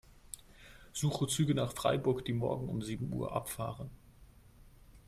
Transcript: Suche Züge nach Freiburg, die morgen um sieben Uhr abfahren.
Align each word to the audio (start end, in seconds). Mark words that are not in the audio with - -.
Suche 0.93 1.27
Züge 1.27 1.53
nach 1.53 1.73
Freiburg, 1.73 2.25
die 2.25 2.33
morgen 2.33 2.69
um 2.69 2.81
sieben 2.81 3.13
Uhr 3.13 3.35
abfahren. 3.35 3.91